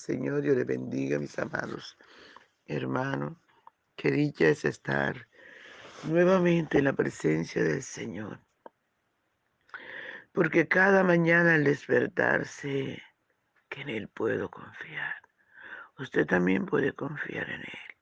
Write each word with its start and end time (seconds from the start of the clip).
Señor, 0.00 0.40
Dios 0.40 0.56
le 0.56 0.64
bendiga, 0.64 1.18
mis 1.18 1.38
amados 1.38 1.98
hermanos. 2.64 3.36
Qué 3.96 4.10
dicha 4.10 4.48
es 4.48 4.64
estar 4.64 5.28
nuevamente 6.04 6.78
en 6.78 6.84
la 6.84 6.94
presencia 6.94 7.62
del 7.62 7.82
Señor. 7.82 8.40
Porque 10.32 10.68
cada 10.68 11.04
mañana 11.04 11.54
al 11.54 11.64
despertarse, 11.64 13.02
que 13.68 13.80
en 13.82 13.90
Él 13.90 14.08
puedo 14.08 14.50
confiar. 14.50 15.16
Usted 15.98 16.26
también 16.26 16.64
puede 16.64 16.94
confiar 16.94 17.50
en 17.50 17.60
Él. 17.60 17.96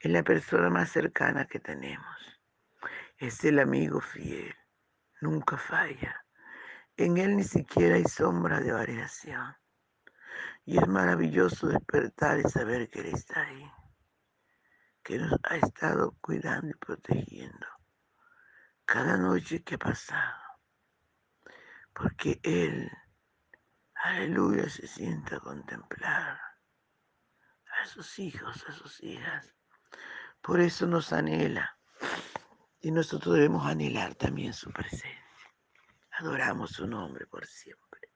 Es 0.00 0.10
la 0.10 0.24
persona 0.24 0.68
más 0.68 0.90
cercana 0.90 1.46
que 1.46 1.60
tenemos. 1.60 2.40
Es 3.18 3.44
el 3.44 3.60
amigo 3.60 4.00
fiel. 4.00 4.52
Nunca 5.20 5.58
falla. 5.58 6.26
En 6.96 7.18
Él 7.18 7.36
ni 7.36 7.44
siquiera 7.44 7.94
hay 7.94 8.04
sombra 8.04 8.58
de 8.58 8.72
variación. 8.72 9.54
Y 10.64 10.78
es 10.78 10.86
maravilloso 10.88 11.68
despertar 11.68 12.40
y 12.40 12.48
saber 12.48 12.88
que 12.88 13.00
Él 13.00 13.06
está 13.06 13.42
ahí, 13.42 13.70
que 15.02 15.18
nos 15.18 15.38
ha 15.44 15.56
estado 15.56 16.16
cuidando 16.20 16.68
y 16.68 16.74
protegiendo 16.74 17.66
cada 18.84 19.16
noche 19.16 19.62
que 19.62 19.76
ha 19.76 19.78
pasado, 19.78 20.40
porque 21.94 22.40
Él, 22.42 22.90
aleluya, 23.94 24.68
se 24.68 24.86
sienta 24.86 25.36
a 25.36 25.40
contemplar 25.40 26.38
a 27.82 27.86
sus 27.86 28.18
hijos, 28.18 28.64
a 28.68 28.72
sus 28.72 29.02
hijas. 29.02 29.54
Por 30.40 30.60
eso 30.60 30.86
nos 30.86 31.12
anhela 31.12 31.78
y 32.80 32.90
nosotros 32.90 33.34
debemos 33.34 33.66
anhelar 33.66 34.14
también 34.14 34.52
su 34.52 34.70
presencia. 34.70 35.24
Adoramos 36.18 36.70
su 36.70 36.86
nombre 36.86 37.26
por 37.26 37.46
siempre. 37.46 38.12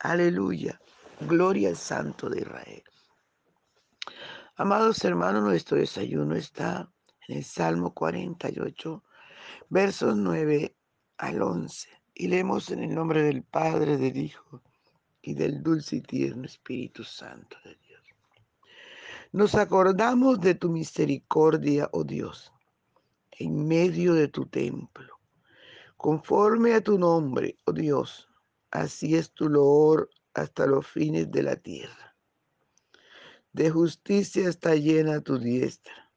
Aleluya. 0.00 0.80
Gloria 1.28 1.68
al 1.68 1.76
Santo 1.76 2.30
de 2.30 2.40
Israel. 2.40 2.82
Amados 4.56 5.04
hermanos, 5.04 5.42
nuestro 5.42 5.76
desayuno 5.76 6.34
está 6.34 6.90
en 7.28 7.36
el 7.36 7.44
Salmo 7.44 7.92
48, 7.92 9.04
versos 9.68 10.16
9 10.16 10.74
al 11.18 11.42
11. 11.42 11.88
Y 12.14 12.28
leemos 12.28 12.70
en 12.70 12.84
el 12.84 12.94
nombre 12.94 13.22
del 13.22 13.42
Padre, 13.42 13.98
del 13.98 14.16
Hijo 14.16 14.62
y 15.20 15.34
del 15.34 15.62
dulce 15.62 15.96
y 15.96 16.00
tierno 16.00 16.46
Espíritu 16.46 17.04
Santo 17.04 17.58
de 17.64 17.76
Dios. 17.86 18.02
Nos 19.32 19.54
acordamos 19.56 20.40
de 20.40 20.54
tu 20.54 20.70
misericordia, 20.70 21.90
oh 21.92 22.04
Dios, 22.04 22.50
en 23.32 23.68
medio 23.68 24.14
de 24.14 24.28
tu 24.28 24.46
templo. 24.46 25.18
Conforme 25.98 26.72
a 26.72 26.80
tu 26.80 26.98
nombre, 26.98 27.58
oh 27.66 27.72
Dios, 27.72 28.26
así 28.70 29.16
es 29.16 29.32
tu 29.32 29.50
loor 29.50 30.08
hasta 30.34 30.66
los 30.66 30.86
fines 30.86 31.30
de 31.30 31.42
la 31.42 31.56
tierra. 31.56 32.16
De 33.52 33.70
justicia 33.70 34.48
está 34.48 34.76
llena 34.76 35.20
tu 35.20 35.38
diestra. 35.38 36.12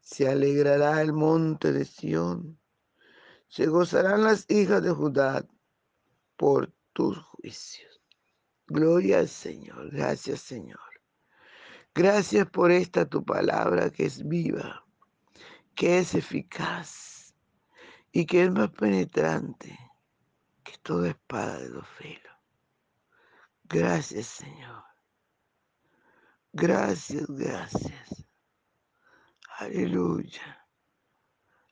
Se 0.00 0.28
alegrará 0.28 1.00
el 1.00 1.12
monte 1.12 1.72
de 1.72 1.84
Sión. 1.84 2.58
Se 3.48 3.66
gozarán 3.66 4.24
las 4.24 4.50
hijas 4.50 4.82
de 4.82 4.90
Judá 4.90 5.46
por 6.36 6.72
tus 6.92 7.18
juicios. 7.18 8.02
Gloria 8.66 9.20
al 9.20 9.28
Señor. 9.28 9.90
Gracias, 9.92 10.40
Señor. 10.40 10.80
Gracias 11.94 12.48
por 12.50 12.72
esta 12.72 13.06
tu 13.06 13.24
palabra 13.24 13.90
que 13.90 14.06
es 14.06 14.26
viva, 14.26 14.84
que 15.74 15.98
es 15.98 16.14
eficaz 16.14 17.34
y 18.10 18.26
que 18.26 18.44
es 18.44 18.50
más 18.50 18.70
penetrante 18.70 19.78
que 20.64 20.72
toda 20.82 21.10
espada 21.10 21.58
de 21.58 21.68
dos 21.68 21.86
filos 21.98 22.31
Gracias, 23.72 24.26
Señor. 24.26 24.84
Gracias, 26.52 27.26
gracias. 27.26 28.26
Aleluya. 29.56 30.68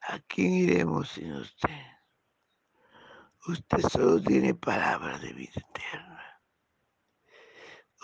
¿A 0.08 0.18
quién 0.20 0.50
iremos 0.54 1.10
sin 1.10 1.30
usted? 1.32 1.86
Usted 3.46 3.80
solo 3.80 4.22
tiene 4.22 4.54
palabra 4.54 5.18
de 5.18 5.34
vida 5.34 5.60
eterna. 5.60 6.42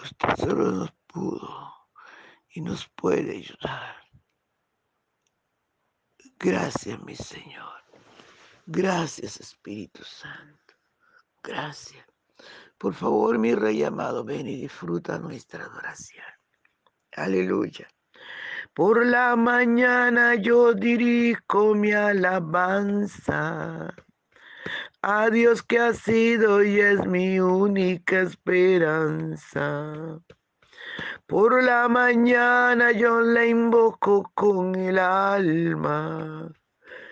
Usted 0.02 0.36
solo 0.36 0.70
nos 0.72 0.92
pudo 1.06 1.74
y 2.50 2.60
nos 2.60 2.86
puede 2.90 3.38
ayudar. 3.38 3.96
Gracias, 6.38 7.00
mi 7.00 7.16
Señor. 7.16 7.82
Gracias, 8.66 9.40
Espíritu 9.40 10.04
Santo. 10.04 10.74
Gracias. 11.42 12.15
Por 12.78 12.94
favor, 12.94 13.38
mi 13.38 13.54
rey 13.54 13.82
amado, 13.82 14.24
ven 14.24 14.48
y 14.48 14.56
disfruta 14.56 15.18
nuestra 15.18 15.64
adoración. 15.64 16.24
Aleluya. 17.12 17.88
Por 18.74 19.06
la 19.06 19.36
mañana 19.36 20.34
yo 20.34 20.74
dirijo 20.74 21.74
mi 21.74 21.92
alabanza 21.92 23.94
a 25.00 25.30
Dios 25.30 25.62
que 25.62 25.78
ha 25.78 25.94
sido 25.94 26.62
y 26.62 26.80
es 26.80 27.06
mi 27.06 27.40
única 27.40 28.20
esperanza. 28.20 30.20
Por 31.26 31.62
la 31.62 31.88
mañana 31.88 32.92
yo 32.92 33.20
le 33.20 33.48
invoco 33.48 34.30
con 34.34 34.74
el 34.74 34.98
alma 34.98 36.52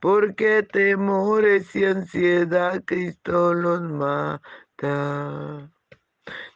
porque 0.00 0.62
temores 0.62 1.74
y 1.76 1.84
ansiedad 1.84 2.82
Cristo 2.84 3.54
los 3.54 3.82
mata. 3.82 5.70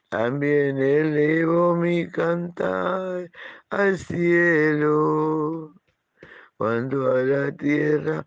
También 0.08 0.78
elevo 0.78 1.74
mi 1.76 2.10
cantar 2.10 3.30
al 3.70 3.98
cielo, 3.98 5.74
cuando 6.56 7.12
a 7.12 7.22
la 7.22 7.52
tierra 7.52 8.24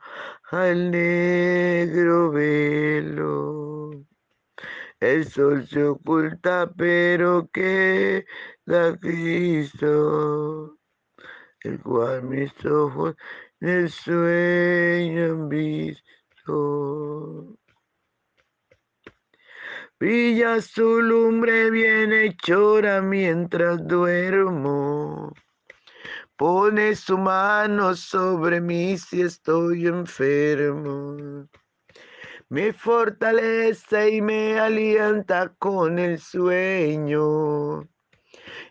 al 0.52 0.92
negro 0.92 2.32
velo. 2.32 3.92
El 5.00 5.26
sol 5.26 5.68
se 5.68 5.84
oculta, 5.84 6.72
pero 6.76 7.50
queda 7.54 8.98
Cristo, 9.00 10.78
el 11.62 11.80
cual 11.82 12.24
mis 12.24 12.52
ojos 12.66 13.16
el 13.60 13.90
sueño 13.90 15.48
visto. 15.48 16.08
Brilla 20.00 20.62
su 20.62 21.02
lumbre 21.02 21.72
bien 21.72 22.14
hechora 22.14 23.02
mientras 23.02 23.88
duermo. 23.88 25.34
Pone 26.36 26.96
su 26.96 27.18
mano 27.18 27.96
sobre 27.96 28.62
mí 28.62 28.96
si 28.98 29.22
estoy 29.22 29.88
enfermo. 29.88 31.48
Me 32.50 32.74
fortalece 32.74 34.12
y 34.12 34.22
me 34.22 34.60
alienta 34.60 35.56
con 35.58 35.98
el 35.98 36.20
sueño. 36.20 37.90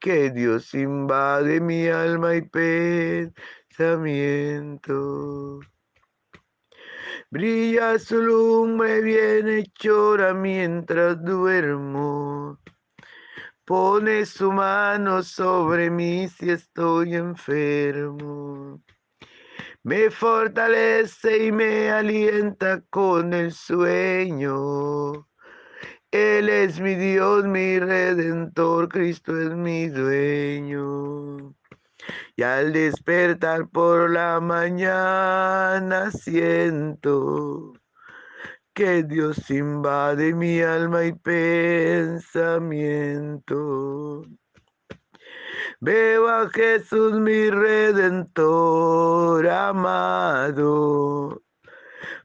que 0.00 0.30
Dios 0.30 0.74
invade 0.74 1.60
mi 1.60 1.88
alma 1.88 2.36
y 2.36 2.42
pensamiento. 3.78 5.60
Brilla 7.30 7.98
su 7.98 8.22
lumbre 8.22 9.02
bien 9.02 9.48
hechora 9.48 10.32
mientras 10.32 11.22
duermo. 11.22 12.58
Pone 13.64 14.24
su 14.24 14.50
mano 14.50 15.22
sobre 15.22 15.90
mí 15.90 16.28
si 16.28 16.50
estoy 16.50 17.14
enfermo. 17.16 18.82
Me 19.82 20.10
fortalece 20.10 21.46
y 21.46 21.52
me 21.52 21.90
alienta 21.90 22.82
con 22.90 23.34
el 23.34 23.52
sueño. 23.52 25.28
Él 26.10 26.48
es 26.48 26.80
mi 26.80 26.94
Dios, 26.94 27.44
mi 27.44 27.78
redentor, 27.78 28.88
Cristo 28.88 29.38
es 29.38 29.50
mi 29.50 29.88
dueño. 29.88 31.54
Y 32.34 32.42
al 32.42 32.72
despertar 32.72 33.68
por 33.68 34.10
la 34.10 34.40
mañana 34.40 36.10
siento 36.10 37.74
que 38.72 39.02
Dios 39.02 39.50
invade 39.50 40.32
mi 40.34 40.62
alma 40.62 41.04
y 41.04 41.12
pensamiento. 41.12 42.48
Veo 45.80 46.28
a 46.28 46.48
Jesús 46.48 47.20
mi 47.20 47.50
redentor 47.50 49.46
amado 49.48 49.97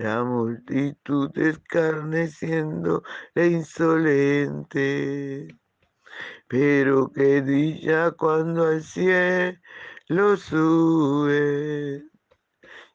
la 0.00 0.24
multitud 0.24 1.30
escarneciendo 1.36 3.02
e 3.34 3.48
insolente. 3.48 5.48
Pero 6.48 7.12
qué 7.12 7.42
dicha 7.42 8.10
cuando 8.12 8.66
al 8.66 8.82
cielo 8.82 10.36
sube, 10.38 12.02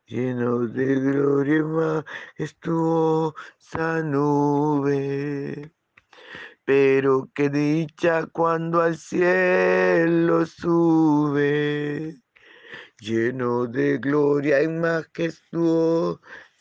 lleno 0.07 0.65
de 0.67 0.95
gloria 0.95 1.57
y 1.57 1.63
majestuosa 1.63 4.01
nube. 4.03 5.71
Pero 6.65 7.29
qué 7.35 7.49
dicha 7.51 8.25
cuando 8.25 8.81
al 8.81 8.97
cielo 8.97 10.45
sube, 10.47 12.15
lleno 12.99 13.67
de 13.67 13.99
gloria 13.99 14.63
y 14.63 14.69
majestuosa 14.69 16.19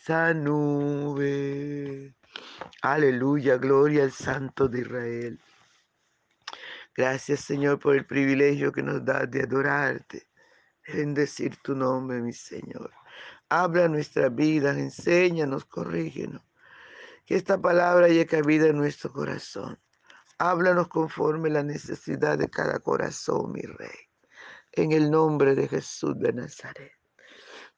nube. 0.09 2.15
Aleluya, 2.83 3.57
gloria 3.57 4.05
al 4.05 4.13
Santo 4.13 4.69
de 4.69 4.81
Israel. 4.81 5.41
Gracias 6.97 7.41
Señor 7.41 7.79
por 7.79 7.97
el 7.97 8.07
privilegio 8.07 8.71
que 8.71 8.83
nos 8.83 9.05
das 9.05 9.31
de 9.31 9.43
adorarte, 9.43 10.29
de 10.87 10.95
bendecir 10.95 11.57
tu 11.63 11.75
nombre, 11.75 12.21
mi 12.21 12.33
Señor. 12.33 12.93
Habla 13.49 13.89
nuestra 13.89 14.29
vida, 14.29 14.71
enséñanos, 14.71 15.65
corrígenos. 15.65 16.43
Que 17.27 17.37
esta 17.37 17.61
palabra 17.61 18.09
llegue 18.09 18.27
cabida 18.27 18.67
en 18.67 18.77
nuestro 18.77 19.13
corazón. 19.13 19.79
Háblanos 20.39 20.89
conforme 20.89 21.49
la 21.49 21.63
necesidad 21.63 22.39
de 22.39 22.51
cada 22.51 22.81
corazón, 22.81 23.53
mi 23.53 23.63
Rey. 23.63 23.97
En 24.73 24.93
el 24.93 25.11
nombre 25.11 25.55
de 25.55 25.69
Jesús 25.69 26.19
de 26.19 26.33
Nazaret. 26.33 26.94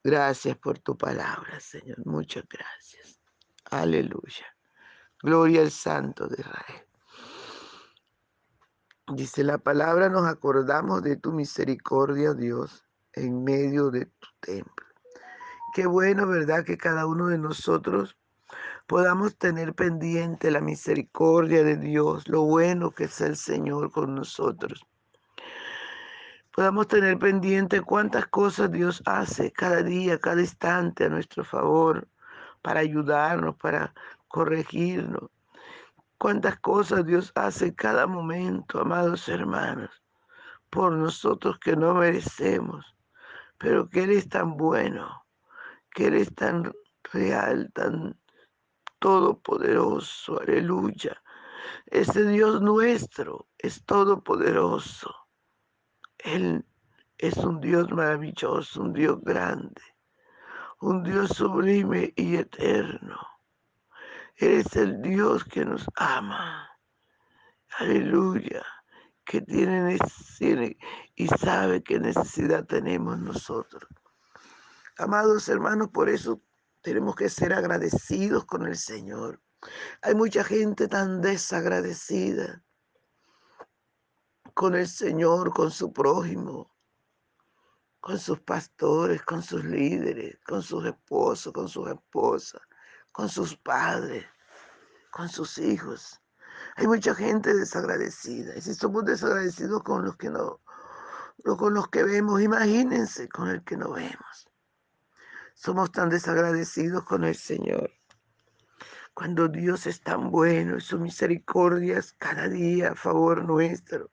Gracias 0.02 0.56
por 0.58 0.78
tu 0.78 0.96
palabra, 0.96 1.58
Señor. 1.60 2.04
Muchas 2.06 2.44
gracias. 2.48 3.20
Aleluya. 3.70 4.46
Gloria 5.22 5.62
al 5.62 5.70
Santo 5.70 6.28
de 6.28 6.36
Israel. 6.40 6.86
Dice 9.14 9.44
la 9.44 9.58
palabra, 9.58 10.08
nos 10.08 10.26
acordamos 10.26 11.02
de 11.02 11.16
tu 11.16 11.32
misericordia, 11.32 12.34
Dios, 12.34 12.84
en 13.12 13.44
medio 13.44 13.90
de 13.90 14.06
tu 14.06 14.28
templo. 14.40 14.86
Qué 15.74 15.86
bueno, 15.86 16.26
¿verdad? 16.26 16.64
Que 16.64 16.76
cada 16.76 17.06
uno 17.06 17.28
de 17.28 17.38
nosotros 17.38 18.16
podamos 18.86 19.36
tener 19.36 19.74
pendiente 19.74 20.50
la 20.50 20.60
misericordia 20.60 21.62
de 21.64 21.76
Dios, 21.76 22.28
lo 22.28 22.42
bueno 22.42 22.90
que 22.90 23.04
es 23.04 23.20
el 23.20 23.36
Señor 23.36 23.90
con 23.90 24.14
nosotros 24.14 24.86
podamos 26.56 26.88
tener 26.88 27.18
pendiente 27.18 27.82
cuántas 27.82 28.28
cosas 28.28 28.72
Dios 28.72 29.02
hace 29.04 29.52
cada 29.52 29.82
día, 29.82 30.18
cada 30.18 30.40
instante 30.40 31.04
a 31.04 31.10
nuestro 31.10 31.44
favor, 31.44 32.08
para 32.62 32.80
ayudarnos, 32.80 33.56
para 33.56 33.92
corregirnos. 34.28 35.28
Cuántas 36.16 36.58
cosas 36.60 37.04
Dios 37.04 37.30
hace 37.34 37.74
cada 37.74 38.06
momento, 38.06 38.80
amados 38.80 39.28
hermanos, 39.28 39.90
por 40.70 40.92
nosotros 40.92 41.58
que 41.58 41.76
no 41.76 41.92
merecemos, 41.92 42.86
pero 43.58 43.90
que 43.90 44.04
Él 44.04 44.12
es 44.12 44.26
tan 44.26 44.56
bueno, 44.56 45.26
que 45.90 46.06
Él 46.06 46.14
es 46.14 46.34
tan 46.34 46.72
real, 47.12 47.70
tan 47.74 48.18
todopoderoso, 48.98 50.40
aleluya. 50.40 51.22
Ese 51.84 52.26
Dios 52.26 52.62
nuestro 52.62 53.46
es 53.58 53.84
todopoderoso 53.84 55.25
él 56.18 56.64
es 57.18 57.36
un 57.38 57.60
Dios 57.60 57.90
maravilloso, 57.90 58.82
un 58.82 58.92
Dios 58.92 59.20
grande, 59.22 59.82
un 60.80 61.02
Dios 61.02 61.30
sublime 61.30 62.12
y 62.16 62.36
eterno. 62.36 63.18
Eres 64.36 64.76
el 64.76 65.00
Dios 65.00 65.44
que 65.44 65.64
nos 65.64 65.86
ama. 65.96 66.68
Aleluya. 67.78 68.62
Que 69.24 69.40
tiene 69.40 69.98
y 71.16 71.26
sabe 71.26 71.82
qué 71.82 71.98
necesidad 71.98 72.64
tenemos 72.64 73.18
nosotros. 73.18 73.82
Amados 74.98 75.48
hermanos, 75.48 75.88
por 75.88 76.08
eso 76.08 76.40
tenemos 76.82 77.16
que 77.16 77.28
ser 77.28 77.52
agradecidos 77.52 78.44
con 78.44 78.66
el 78.66 78.76
Señor. 78.76 79.40
Hay 80.02 80.14
mucha 80.14 80.44
gente 80.44 80.86
tan 80.86 81.20
desagradecida 81.22 82.62
con 84.56 84.74
el 84.74 84.88
Señor, 84.88 85.52
con 85.52 85.70
su 85.70 85.92
prójimo, 85.92 86.74
con 88.00 88.18
sus 88.18 88.40
pastores, 88.40 89.20
con 89.22 89.42
sus 89.42 89.62
líderes, 89.62 90.38
con 90.46 90.62
sus 90.62 90.86
esposos, 90.86 91.52
con 91.52 91.68
sus 91.68 91.86
esposas, 91.90 92.62
con 93.12 93.28
sus 93.28 93.54
padres, 93.58 94.24
con 95.10 95.28
sus 95.28 95.58
hijos. 95.58 96.18
Hay 96.76 96.86
mucha 96.86 97.14
gente 97.14 97.52
desagradecida. 97.52 98.56
Y 98.56 98.62
si 98.62 98.72
somos 98.72 99.04
desagradecidos 99.04 99.82
con 99.82 100.06
los 100.06 100.16
que 100.16 100.30
no, 100.30 100.62
con 101.44 101.74
los 101.74 101.88
que 101.88 102.02
vemos, 102.02 102.40
imagínense 102.40 103.28
con 103.28 103.48
el 103.48 103.62
que 103.62 103.76
no 103.76 103.92
vemos. 103.92 104.48
Somos 105.52 105.92
tan 105.92 106.08
desagradecidos 106.08 107.04
con 107.04 107.24
el 107.24 107.36
Señor. 107.36 107.90
Cuando 109.12 109.48
Dios 109.48 109.86
es 109.86 110.00
tan 110.00 110.30
bueno 110.30 110.78
y 110.78 110.80
su 110.80 110.98
misericordia 110.98 111.98
es 111.98 112.14
cada 112.14 112.48
día 112.48 112.92
a 112.92 112.94
favor 112.94 113.44
nuestro. 113.44 114.10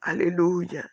Aleluya. 0.00 0.90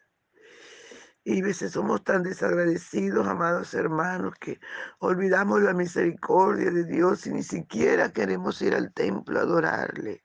Y 1.23 1.41
a 1.41 1.43
veces 1.43 1.73
somos 1.73 2.03
tan 2.03 2.23
desagradecidos, 2.23 3.27
amados 3.27 3.73
hermanos, 3.73 4.33
que 4.39 4.59
olvidamos 4.99 5.61
la 5.61 5.73
misericordia 5.73 6.71
de 6.71 6.85
Dios 6.85 7.27
y 7.27 7.31
ni 7.31 7.43
siquiera 7.43 8.11
queremos 8.11 8.61
ir 8.61 8.73
al 8.73 8.93
templo 8.93 9.39
a 9.39 9.43
adorarle. 9.43 10.23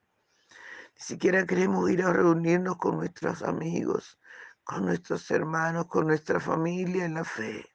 Ni 0.95 1.01
siquiera 1.01 1.45
queremos 1.47 1.91
ir 1.91 2.03
a 2.03 2.12
reunirnos 2.12 2.77
con 2.77 2.99
nuestros 2.99 3.43
amigos, 3.43 4.21
con 4.62 4.87
nuestros 4.87 5.29
hermanos, 5.31 5.87
con 5.87 6.07
nuestra 6.07 6.39
familia 6.39 7.05
en 7.05 7.15
la 7.15 7.25
fe, 7.25 7.67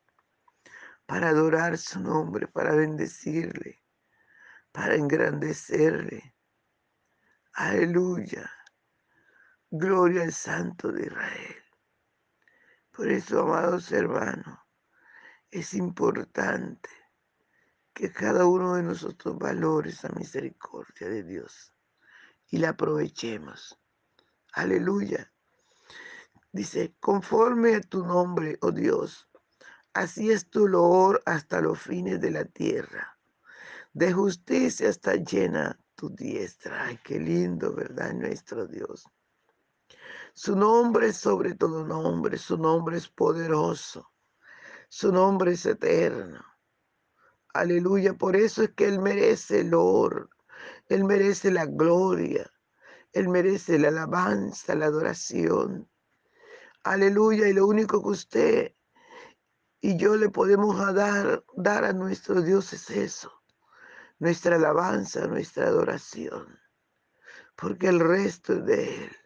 para 1.06 1.30
adorar 1.30 1.78
su 1.78 2.00
nombre, 2.00 2.48
para 2.48 2.76
bendecirle, 2.76 3.84
para 4.72 4.96
engrandecerle. 4.96 6.34
Aleluya. 7.54 8.57
Gloria 9.70 10.24
al 10.24 10.32
Santo 10.32 10.94
de 10.94 11.08
Israel. 11.08 11.56
Por 12.90 13.10
eso, 13.10 13.42
amados 13.42 13.92
hermanos, 13.92 14.58
es 15.52 15.74
importante 15.74 16.90
que 17.94 18.10
cada 18.10 18.46
uno 18.46 18.76
de 18.76 18.84
nosotros 18.84 19.38
valore 19.38 19.90
esa 19.90 20.08
misericordia 20.10 21.10
de 21.10 21.22
Dios 21.22 21.74
y 22.50 22.60
la 22.60 22.70
aprovechemos. 22.70 23.78
Aleluya. 24.54 25.34
Dice, 26.54 26.96
conforme 27.02 27.76
a 27.76 27.82
tu 27.82 28.06
nombre, 28.06 28.58
oh 28.62 28.72
Dios, 28.72 29.28
así 29.94 30.32
es 30.32 30.50
tu 30.50 30.70
loor 30.70 31.22
hasta 31.26 31.60
los 31.60 31.78
fines 31.78 32.22
de 32.22 32.32
la 32.32 32.46
tierra. 32.46 33.20
De 33.92 34.14
justicia 34.14 34.88
está 34.88 35.16
llena 35.16 35.78
tu 35.96 36.10
diestra. 36.10 36.86
Ay, 36.86 37.00
qué 37.04 37.20
lindo, 37.20 37.76
¿verdad? 37.76 38.14
Nuestro 38.14 38.66
Dios. 38.66 39.10
Su 40.40 40.56
nombre 40.56 41.08
es 41.08 41.18
sobre 41.18 41.56
todo 41.56 41.84
nombre, 41.84 42.38
su 42.38 42.60
nombre 42.60 42.98
es 42.98 43.10
poderoso, 43.10 44.12
su 44.88 45.12
nombre 45.12 45.54
es 45.54 45.66
eterno. 45.66 46.46
Aleluya, 47.56 48.14
por 48.14 48.36
eso 48.36 48.62
es 48.62 48.70
que 48.76 48.86
Él 48.86 49.00
merece 49.00 49.62
el 49.62 49.74
oro, 49.74 50.30
Él 50.90 51.06
merece 51.06 51.50
la 51.50 51.66
gloria, 51.66 52.48
Él 53.14 53.30
merece 53.30 53.80
la 53.80 53.88
alabanza, 53.88 54.76
la 54.76 54.86
adoración. 54.86 55.90
Aleluya, 56.84 57.48
y 57.48 57.54
lo 57.54 57.66
único 57.66 58.04
que 58.04 58.10
usted 58.10 58.76
y 59.82 59.98
yo 59.98 60.18
le 60.18 60.30
podemos 60.30 60.78
dar, 60.94 61.44
dar 61.56 61.84
a 61.84 61.94
nuestro 61.94 62.44
Dios 62.44 62.74
es 62.74 62.92
eso, 62.92 63.42
nuestra 64.20 64.58
alabanza, 64.58 65.26
nuestra 65.26 65.66
adoración, 65.66 66.60
porque 67.56 67.88
el 67.88 68.00
resto 68.00 68.54
es 68.54 68.66
de 68.66 69.06
Él. 69.06 69.18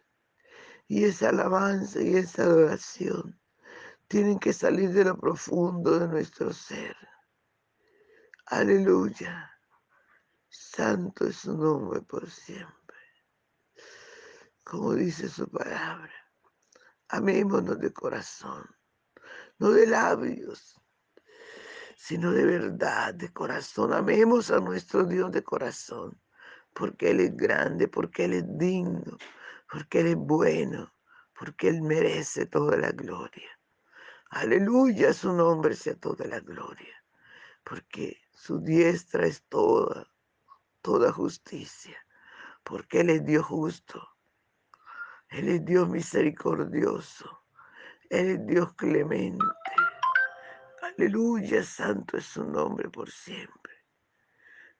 Y 0.94 1.04
esa 1.04 1.30
alabanza 1.30 2.02
y 2.02 2.16
esa 2.16 2.42
adoración 2.42 3.40
tienen 4.08 4.38
que 4.38 4.52
salir 4.52 4.92
de 4.92 5.06
lo 5.06 5.16
profundo 5.16 5.98
de 5.98 6.06
nuestro 6.06 6.52
ser. 6.52 6.94
Aleluya. 8.48 9.50
Santo 10.50 11.24
es 11.24 11.36
su 11.36 11.56
nombre 11.56 12.02
por 12.02 12.28
siempre. 12.28 12.98
Como 14.62 14.92
dice 14.92 15.30
su 15.30 15.48
palabra. 15.48 16.12
Amémonos 17.08 17.78
de 17.78 17.90
corazón, 17.90 18.62
no 19.60 19.70
de 19.70 19.86
labios, 19.86 20.78
sino 21.96 22.32
de 22.32 22.44
verdad, 22.44 23.14
de 23.14 23.32
corazón. 23.32 23.94
Amemos 23.94 24.50
a 24.50 24.60
nuestro 24.60 25.04
Dios 25.04 25.32
de 25.32 25.42
corazón, 25.42 26.20
porque 26.74 27.12
Él 27.12 27.20
es 27.20 27.34
grande, 27.34 27.88
porque 27.88 28.26
Él 28.26 28.34
es 28.34 28.44
digno, 28.58 29.16
porque 29.72 30.00
Él 30.00 30.08
es 30.08 30.16
bueno, 30.16 30.92
porque 31.32 31.68
Él 31.68 31.80
merece 31.80 32.44
toda 32.44 32.76
la 32.76 32.92
gloria. 32.92 33.58
Aleluya, 34.28 35.14
su 35.14 35.32
nombre 35.32 35.74
sea 35.74 35.94
toda 35.94 36.26
la 36.26 36.40
gloria, 36.40 36.94
porque 37.64 38.20
su 38.34 38.60
diestra 38.60 39.26
es 39.26 39.42
toda, 39.44 40.06
toda 40.82 41.10
justicia, 41.10 41.96
porque 42.62 43.00
Él 43.00 43.10
es 43.10 43.24
Dios 43.24 43.46
justo, 43.46 44.06
Él 45.30 45.48
es 45.48 45.64
Dios 45.64 45.88
misericordioso, 45.88 47.44
Él 48.10 48.28
es 48.28 48.46
Dios 48.46 48.74
clemente. 48.74 49.42
Aleluya, 50.82 51.64
santo 51.64 52.18
es 52.18 52.26
su 52.26 52.44
nombre 52.44 52.90
por 52.90 53.10
siempre. 53.10 53.72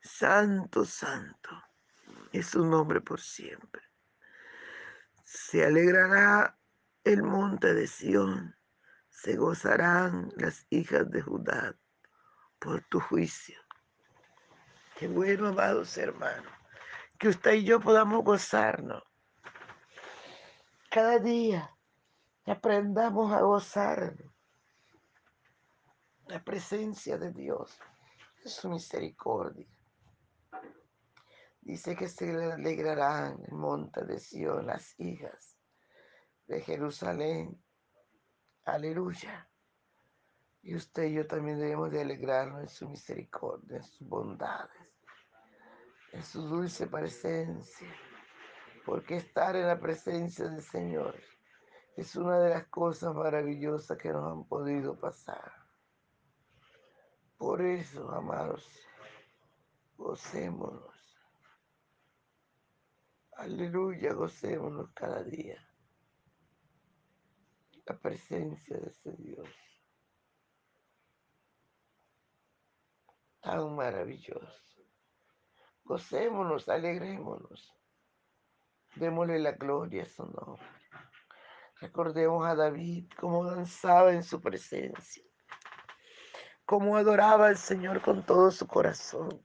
Santo, 0.03 0.85
santo 0.85 1.51
es 2.31 2.49
su 2.49 2.67
nombre 2.67 3.01
por 3.01 3.21
siempre. 3.21 3.92
Se 5.35 5.65
alegrará 5.65 6.59
el 7.05 7.23
monte 7.23 7.73
de 7.73 7.87
Sión, 7.87 8.55
se 9.09 9.35
gozarán 9.35 10.31
las 10.37 10.67
hijas 10.69 11.11
de 11.11 11.23
Judá 11.23 11.75
por 12.59 12.83
tu 12.91 13.01
juicio. 13.01 13.59
Qué 14.99 15.09
bueno, 15.09 15.49
amados 15.49 15.97
hermanos, 15.97 16.53
que 17.19 17.29
usted 17.29 17.55
y 17.55 17.65
yo 17.65 17.81
podamos 17.81 18.23
gozarnos 18.23 19.03
cada 20.91 21.19
día. 21.19 21.75
Aprendamos 22.45 23.33
a 23.33 23.41
gozarnos 23.41 24.35
la 26.27 26.45
presencia 26.45 27.17
de 27.17 27.33
Dios, 27.33 27.79
su 28.45 28.69
misericordia. 28.69 29.67
Dice 31.63 31.95
que 31.95 32.09
se 32.09 32.29
alegrarán 32.53 33.41
el 33.47 33.55
monte 33.55 34.05
de 34.05 34.19
Sion 34.19 34.67
las 34.67 34.99
hijas 34.99 35.57
de 36.49 36.61
Jerusalén. 36.61 37.57
Aleluya. 38.65 39.49
Y 40.63 40.75
usted 40.75 41.05
y 41.05 41.15
yo 41.15 41.27
también 41.27 41.61
debemos 41.61 41.93
de 41.93 42.03
alegrarnos 42.03 42.63
en 42.63 42.69
su 42.69 42.89
misericordia, 42.89 43.77
en 43.77 43.85
sus 43.85 44.09
bondades, 44.09 44.93
en 46.13 46.25
su 46.25 46.43
dulce 46.43 46.89
presencia. 46.89 47.89
Porque 48.85 49.19
estar 49.19 49.55
en 49.55 49.69
la 49.69 49.79
presencia 49.79 50.49
del 50.49 50.63
Señor 50.63 51.15
es 51.97 52.17
una 52.17 52.41
de 52.41 52.51
las 52.51 52.67
cosas 52.67 53.15
maravillosas 53.15 53.97
que 53.97 54.11
nos 54.13 54.33
han 54.33 54.45
podido 54.49 54.99
pasar. 54.99 55.53
Por 57.39 57.63
eso, 57.63 58.11
amados, 58.11 58.69
gocémonos 59.97 60.92
Aleluya, 63.43 64.13
gocémonos 64.13 64.93
cada 64.93 65.25
día. 65.25 65.61
La 67.87 67.99
presencia 67.99 68.77
de 68.79 68.89
ese 68.89 69.11
Dios. 69.17 69.49
Tan 73.41 73.75
maravilloso. 73.75 74.87
Gocémonos, 75.83 76.69
alegrémonos. 76.69 77.77
Démosle 78.95 79.41
la 79.41 79.51
gloria 79.51 80.05
a 80.05 80.07
su 80.07 80.25
nombre. 80.25 80.65
Recordemos 81.81 82.47
a 82.47 82.55
David 82.55 83.11
cómo 83.19 83.45
danzaba 83.45 84.13
en 84.13 84.23
su 84.23 84.41
presencia, 84.41 85.25
cómo 86.65 86.97
adoraba 86.97 87.49
al 87.49 87.57
Señor 87.57 88.03
con 88.03 88.25
todo 88.25 88.53
su 88.53 88.69
corazón. 88.69 89.45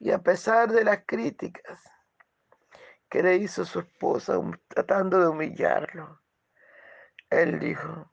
Y 0.00 0.10
a 0.10 0.22
pesar 0.22 0.72
de 0.72 0.84
las 0.84 1.04
críticas, 1.04 1.93
que 3.14 3.22
le 3.22 3.36
hizo 3.36 3.64
su 3.64 3.78
esposa 3.78 4.40
tratando 4.66 5.20
de 5.20 5.28
humillarlo. 5.28 6.20
Él 7.30 7.60
dijo, 7.60 8.10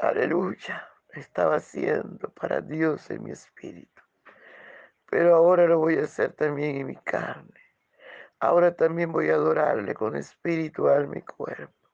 aleluya, 0.00 0.88
estaba 1.10 1.58
haciendo 1.58 2.28
para 2.30 2.60
Dios 2.60 3.08
en 3.12 3.22
mi 3.22 3.30
espíritu, 3.30 4.02
pero 5.08 5.36
ahora 5.36 5.66
lo 5.66 5.78
voy 5.78 5.96
a 5.96 6.02
hacer 6.02 6.32
también 6.32 6.74
en 6.74 6.88
mi 6.88 6.96
carne. 6.96 7.60
Ahora 8.40 8.74
también 8.74 9.12
voy 9.12 9.30
a 9.30 9.34
adorarle 9.34 9.94
con 9.94 10.16
espíritu, 10.16 10.88
alma 10.88 11.18
y 11.18 11.22
cuerpo. 11.22 11.88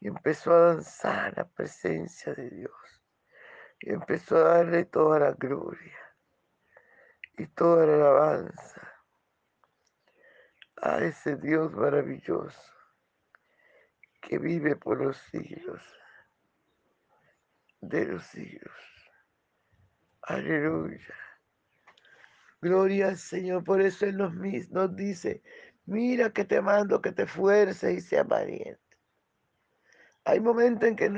Y 0.00 0.08
empezó 0.08 0.52
a 0.52 0.74
danzar 0.74 1.36
la 1.36 1.44
presencia 1.44 2.34
de 2.34 2.50
Dios. 2.50 3.04
Y 3.78 3.92
empezó 3.92 4.36
a 4.38 4.56
darle 4.56 4.86
toda 4.86 5.20
la 5.20 5.30
gloria 5.30 5.96
y 7.38 7.46
toda 7.46 7.86
la 7.86 7.94
alabanza 7.94 8.91
a 10.82 10.98
ese 10.98 11.36
Dios 11.36 11.72
maravilloso 11.72 12.60
que 14.20 14.38
vive 14.38 14.74
por 14.74 15.00
los 15.00 15.16
siglos 15.16 15.80
de 17.80 18.04
los 18.06 18.24
siglos. 18.24 18.74
Aleluya. 20.22 21.14
Gloria 22.60 23.08
al 23.08 23.18
Señor. 23.18 23.64
Por 23.64 23.80
eso 23.80 24.06
Él 24.06 24.16
nos, 24.16 24.34
nos 24.34 24.96
dice, 24.96 25.42
mira 25.86 26.30
que 26.30 26.44
te 26.44 26.60
mando 26.60 27.00
que 27.00 27.12
te 27.12 27.26
fuerces 27.26 27.98
y 27.98 28.00
sea 28.00 28.24
valiente. 28.24 28.80
Hay 30.24 30.40
momentos 30.40 30.88
en 30.88 30.96
que 30.96 31.10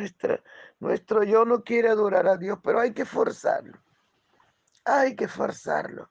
nuestro 0.81 1.23
yo 1.25 1.45
no 1.45 1.63
quiere 1.63 1.89
adorar 1.89 2.27
a 2.27 2.37
Dios, 2.37 2.59
pero 2.63 2.81
hay 2.81 2.93
que 2.93 3.05
forzarlo. 3.05 3.79
Hay 4.85 5.17
que 5.17 5.29
forzarlo 5.29 6.09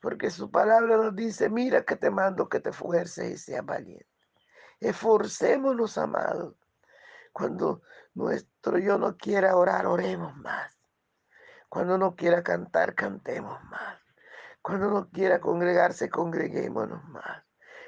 porque 0.00 0.30
su 0.30 0.50
palabra 0.50 0.96
nos 0.96 1.14
dice, 1.16 1.48
mira 1.48 1.84
que 1.84 1.96
te 1.96 2.10
mando 2.10 2.48
que 2.48 2.60
te 2.60 2.72
fuerces 2.72 3.30
y 3.30 3.36
seas 3.36 3.64
valiente. 3.64 4.06
Esforcémonos, 4.80 5.98
amados. 5.98 6.54
Cuando 7.32 7.82
nuestro 8.14 8.78
yo 8.78 8.98
no 8.98 9.16
quiera 9.16 9.56
orar, 9.56 9.86
oremos 9.86 10.36
más. 10.36 10.72
Cuando 11.68 11.98
no 11.98 12.14
quiera 12.14 12.42
cantar, 12.42 12.94
cantemos 12.94 13.62
más. 13.64 13.98
Cuando 14.62 14.88
no 14.88 15.10
quiera 15.10 15.40
congregarse, 15.40 16.08
congreguémonos 16.08 17.04
más. 17.08 17.44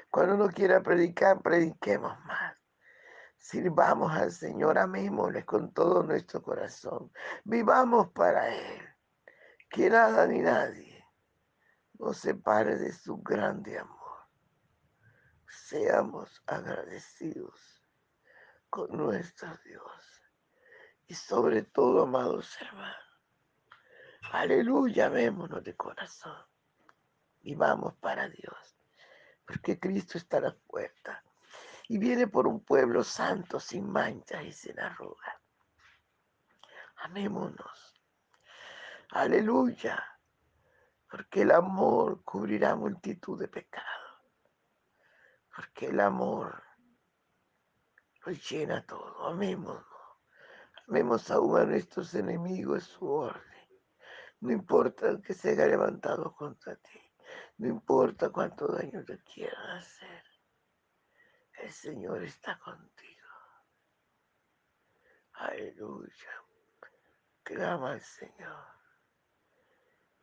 Cuando 0.09 0.35
no 0.35 0.49
quiera 0.49 0.81
predicar, 0.81 1.41
prediquemos 1.41 2.19
más. 2.25 2.57
Sirvamos 3.37 4.11
al 4.11 4.31
Señor, 4.31 4.77
amémosle 4.77 5.45
con 5.45 5.73
todo 5.73 6.03
nuestro 6.03 6.43
corazón. 6.43 7.11
Vivamos 7.45 8.09
para 8.11 8.53
Él. 8.53 8.81
Que 9.69 9.89
nada 9.89 10.27
ni 10.27 10.39
nadie 10.39 10.90
nos 12.01 12.17
separe 12.17 12.77
de 12.77 12.91
su 12.91 13.17
grande 13.17 13.77
amor. 13.77 14.25
Seamos 15.47 16.41
agradecidos 16.47 17.85
con 18.69 18.97
nuestro 18.97 19.55
Dios. 19.63 20.23
Y 21.05 21.13
sobre 21.13 21.61
todo, 21.61 22.03
amados 22.03 22.57
hermanos, 22.59 23.21
aleluya, 24.31 25.09
vémonos 25.09 25.63
de 25.63 25.75
corazón. 25.75 26.43
Y 27.43 27.53
vamos 27.55 27.95
para 27.97 28.27
Dios. 28.29 28.77
porque 29.45 29.79
Cristo 29.79 30.17
está 30.17 30.37
a 30.37 30.41
la 30.41 30.55
puerta 30.55 31.23
y 31.89 31.97
viene 31.97 32.27
por 32.27 32.47
un 32.47 32.63
pueblo 32.63 33.03
santo, 33.03 33.59
sin 33.59 33.89
mancha 33.89 34.41
y 34.41 34.53
sin 34.53 34.79
arruga. 34.79 35.41
Amémonos. 36.95 38.01
Aleluya. 39.09 40.01
Porque 41.11 41.41
el 41.41 41.51
amor 41.51 42.23
cubrirá 42.23 42.73
multitud 42.73 43.37
de 43.37 43.49
pecados. 43.49 44.23
Porque 45.53 45.87
el 45.87 45.99
amor 45.99 46.63
lo 48.25 48.31
llena 48.31 48.85
todo. 48.85 49.27
Amémonos. 49.27 49.85
Amemos 50.87 51.29
aún 51.29 51.59
a 51.59 51.65
nuestros 51.65 52.13
enemigos 52.13 52.85
su 52.85 53.05
orden. 53.11 53.43
No 54.39 54.53
importa 54.53 55.21
que 55.21 55.33
se 55.33 55.51
haya 55.51 55.67
levantado 55.67 56.33
contra 56.33 56.77
ti. 56.77 56.99
No 57.57 57.67
importa 57.67 58.29
cuánto 58.29 58.67
daño 58.67 59.03
te 59.03 59.21
quieran 59.21 59.77
hacer. 59.77 60.23
El 61.55 61.71
Señor 61.71 62.23
está 62.23 62.57
contigo. 62.57 63.27
Aleluya. 65.33 66.31
Clama 67.43 67.91
al 67.91 68.01
Señor. 68.01 68.80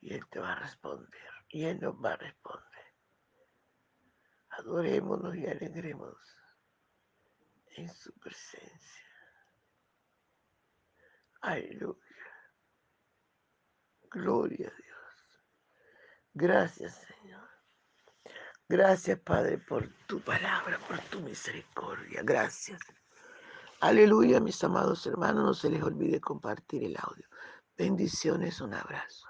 Y 0.00 0.14
Él 0.14 0.26
te 0.30 0.38
va 0.38 0.52
a 0.52 0.60
responder. 0.60 1.30
Y 1.48 1.64
Él 1.64 1.80
nos 1.80 1.94
va 1.94 2.12
a 2.12 2.16
responder. 2.16 2.64
Adorémonos 4.50 5.36
y 5.36 5.46
alegremos 5.46 6.16
en 7.76 7.88
su 7.94 8.12
presencia. 8.14 9.04
Aleluya. 11.40 12.02
Gloria 14.10 14.68
a 14.68 14.82
Dios. 14.82 14.98
Gracias, 16.34 17.06
Señor. 17.06 17.48
Gracias, 18.68 19.18
Padre, 19.20 19.58
por 19.58 19.88
tu 20.06 20.20
palabra, 20.20 20.78
por 20.86 20.98
tu 21.10 21.20
misericordia. 21.20 22.22
Gracias. 22.22 22.80
Aleluya, 23.80 24.40
mis 24.40 24.62
amados 24.64 25.06
hermanos. 25.06 25.44
No 25.44 25.54
se 25.54 25.70
les 25.70 25.82
olvide 25.82 26.20
compartir 26.20 26.84
el 26.84 26.96
audio. 26.98 27.26
Bendiciones, 27.76 28.60
un 28.60 28.74
abrazo. 28.74 29.26